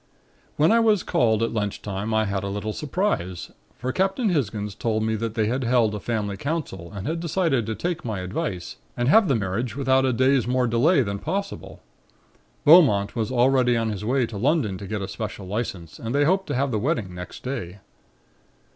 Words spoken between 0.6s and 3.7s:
I was called at lunchtime I had a little surprise,